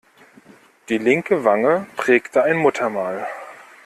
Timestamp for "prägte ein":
1.95-2.57